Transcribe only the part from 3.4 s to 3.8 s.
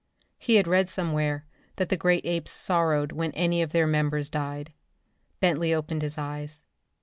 of